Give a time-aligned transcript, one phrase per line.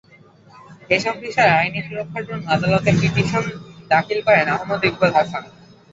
[0.89, 3.43] এসব বিষয়ে আইনি সুরক্ষার জন্য আদালতে পিটিশন
[3.91, 5.43] দাখিল করেন আহমেদ ইকবাল হাসান।